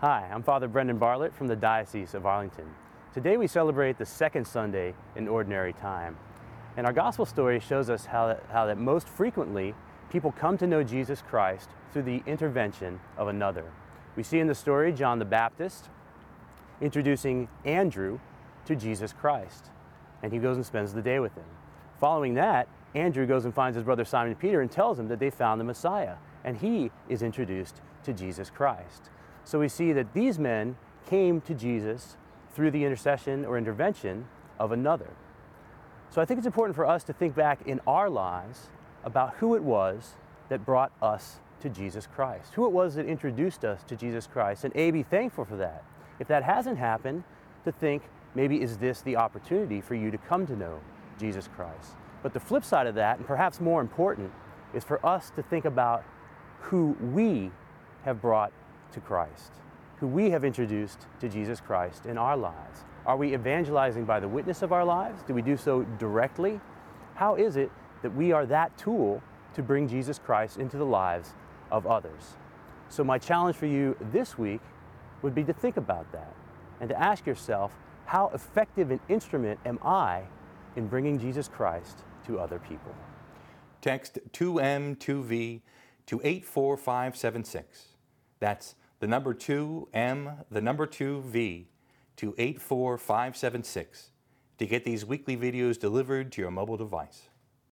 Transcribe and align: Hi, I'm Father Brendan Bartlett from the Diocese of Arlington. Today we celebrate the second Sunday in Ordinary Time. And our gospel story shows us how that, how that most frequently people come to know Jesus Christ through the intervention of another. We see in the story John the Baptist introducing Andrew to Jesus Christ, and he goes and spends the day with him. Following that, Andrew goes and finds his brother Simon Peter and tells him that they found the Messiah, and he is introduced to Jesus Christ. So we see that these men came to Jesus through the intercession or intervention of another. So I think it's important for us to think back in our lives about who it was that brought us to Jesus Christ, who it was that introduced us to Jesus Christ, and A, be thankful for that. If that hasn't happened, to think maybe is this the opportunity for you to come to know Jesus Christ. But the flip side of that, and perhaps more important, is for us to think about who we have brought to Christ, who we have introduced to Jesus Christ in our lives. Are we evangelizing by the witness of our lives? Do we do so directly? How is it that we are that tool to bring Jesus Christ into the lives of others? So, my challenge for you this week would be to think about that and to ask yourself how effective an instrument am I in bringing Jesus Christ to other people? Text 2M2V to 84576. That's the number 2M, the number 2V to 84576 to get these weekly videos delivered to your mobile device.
Hi, 0.00 0.30
I'm 0.32 0.42
Father 0.42 0.66
Brendan 0.66 0.96
Bartlett 0.96 1.36
from 1.36 1.46
the 1.46 1.56
Diocese 1.56 2.14
of 2.14 2.24
Arlington. 2.24 2.64
Today 3.12 3.36
we 3.36 3.46
celebrate 3.46 3.98
the 3.98 4.06
second 4.06 4.46
Sunday 4.46 4.94
in 5.14 5.28
Ordinary 5.28 5.74
Time. 5.74 6.16
And 6.78 6.86
our 6.86 6.92
gospel 6.94 7.26
story 7.26 7.60
shows 7.60 7.90
us 7.90 8.06
how 8.06 8.28
that, 8.28 8.42
how 8.50 8.64
that 8.64 8.78
most 8.78 9.06
frequently 9.06 9.74
people 10.10 10.32
come 10.32 10.56
to 10.56 10.66
know 10.66 10.82
Jesus 10.82 11.20
Christ 11.20 11.68
through 11.92 12.04
the 12.04 12.22
intervention 12.24 12.98
of 13.18 13.28
another. 13.28 13.70
We 14.16 14.22
see 14.22 14.38
in 14.38 14.46
the 14.46 14.54
story 14.54 14.90
John 14.90 15.18
the 15.18 15.26
Baptist 15.26 15.90
introducing 16.80 17.48
Andrew 17.66 18.20
to 18.64 18.74
Jesus 18.74 19.12
Christ, 19.12 19.66
and 20.22 20.32
he 20.32 20.38
goes 20.38 20.56
and 20.56 20.64
spends 20.64 20.94
the 20.94 21.02
day 21.02 21.18
with 21.20 21.34
him. 21.34 21.44
Following 21.98 22.32
that, 22.36 22.68
Andrew 22.94 23.26
goes 23.26 23.44
and 23.44 23.52
finds 23.52 23.74
his 23.74 23.84
brother 23.84 24.06
Simon 24.06 24.34
Peter 24.34 24.62
and 24.62 24.70
tells 24.70 24.98
him 24.98 25.08
that 25.08 25.18
they 25.18 25.28
found 25.28 25.60
the 25.60 25.64
Messiah, 25.64 26.14
and 26.42 26.56
he 26.56 26.90
is 27.10 27.22
introduced 27.22 27.82
to 28.04 28.14
Jesus 28.14 28.48
Christ. 28.48 29.10
So 29.44 29.58
we 29.58 29.68
see 29.68 29.92
that 29.92 30.14
these 30.14 30.38
men 30.38 30.76
came 31.06 31.40
to 31.42 31.54
Jesus 31.54 32.16
through 32.54 32.70
the 32.70 32.84
intercession 32.84 33.44
or 33.44 33.58
intervention 33.58 34.26
of 34.58 34.72
another. 34.72 35.10
So 36.10 36.20
I 36.20 36.24
think 36.24 36.38
it's 36.38 36.46
important 36.46 36.76
for 36.76 36.86
us 36.86 37.04
to 37.04 37.12
think 37.12 37.34
back 37.34 37.60
in 37.66 37.80
our 37.86 38.10
lives 38.10 38.68
about 39.04 39.34
who 39.36 39.54
it 39.54 39.62
was 39.62 40.16
that 40.48 40.64
brought 40.64 40.92
us 41.00 41.38
to 41.60 41.68
Jesus 41.68 42.06
Christ, 42.06 42.54
who 42.54 42.66
it 42.66 42.72
was 42.72 42.94
that 42.94 43.06
introduced 43.06 43.64
us 43.64 43.82
to 43.84 43.96
Jesus 43.96 44.26
Christ, 44.26 44.64
and 44.64 44.74
A, 44.76 44.90
be 44.90 45.02
thankful 45.02 45.44
for 45.44 45.56
that. 45.56 45.84
If 46.18 46.28
that 46.28 46.42
hasn't 46.42 46.78
happened, 46.78 47.24
to 47.64 47.72
think 47.72 48.02
maybe 48.34 48.60
is 48.60 48.78
this 48.78 49.02
the 49.02 49.16
opportunity 49.16 49.80
for 49.80 49.94
you 49.94 50.10
to 50.10 50.18
come 50.18 50.46
to 50.46 50.56
know 50.56 50.80
Jesus 51.18 51.48
Christ. 51.54 51.92
But 52.22 52.32
the 52.32 52.40
flip 52.40 52.64
side 52.64 52.86
of 52.86 52.94
that, 52.94 53.18
and 53.18 53.26
perhaps 53.26 53.60
more 53.60 53.80
important, 53.80 54.32
is 54.74 54.84
for 54.84 55.04
us 55.04 55.30
to 55.30 55.42
think 55.42 55.64
about 55.64 56.04
who 56.60 56.96
we 57.00 57.50
have 58.04 58.20
brought 58.20 58.52
to 58.92 59.00
Christ, 59.00 59.52
who 59.96 60.06
we 60.06 60.30
have 60.30 60.44
introduced 60.44 61.06
to 61.20 61.28
Jesus 61.28 61.60
Christ 61.60 62.06
in 62.06 62.18
our 62.18 62.36
lives. 62.36 62.84
Are 63.06 63.16
we 63.16 63.34
evangelizing 63.34 64.04
by 64.04 64.20
the 64.20 64.28
witness 64.28 64.62
of 64.62 64.72
our 64.72 64.84
lives? 64.84 65.22
Do 65.22 65.34
we 65.34 65.42
do 65.42 65.56
so 65.56 65.82
directly? 65.98 66.60
How 67.14 67.34
is 67.34 67.56
it 67.56 67.70
that 68.02 68.14
we 68.14 68.32
are 68.32 68.46
that 68.46 68.76
tool 68.78 69.22
to 69.54 69.62
bring 69.62 69.88
Jesus 69.88 70.18
Christ 70.18 70.58
into 70.58 70.76
the 70.76 70.86
lives 70.86 71.34
of 71.70 71.86
others? 71.86 72.36
So, 72.88 73.04
my 73.04 73.18
challenge 73.18 73.56
for 73.56 73.66
you 73.66 73.96
this 74.12 74.36
week 74.36 74.60
would 75.22 75.34
be 75.34 75.44
to 75.44 75.52
think 75.52 75.76
about 75.76 76.10
that 76.12 76.34
and 76.80 76.88
to 76.88 77.00
ask 77.00 77.26
yourself 77.26 77.72
how 78.06 78.30
effective 78.34 78.90
an 78.90 79.00
instrument 79.08 79.60
am 79.64 79.78
I 79.84 80.22
in 80.76 80.88
bringing 80.88 81.18
Jesus 81.18 81.46
Christ 81.46 81.98
to 82.26 82.38
other 82.40 82.58
people? 82.58 82.94
Text 83.80 84.18
2M2V 84.32 85.60
to 86.06 86.20
84576. 86.24 87.86
That's 88.40 88.74
the 88.98 89.06
number 89.06 89.34
2M, 89.34 90.44
the 90.50 90.60
number 90.60 90.86
2V 90.86 91.66
to 92.16 92.34
84576 92.36 94.10
to 94.58 94.66
get 94.66 94.84
these 94.84 95.06
weekly 95.06 95.36
videos 95.36 95.78
delivered 95.78 96.32
to 96.32 96.42
your 96.42 96.50
mobile 96.50 96.76
device. 96.76 97.28